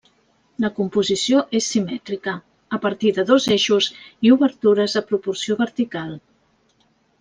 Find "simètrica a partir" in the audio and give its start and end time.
1.75-3.13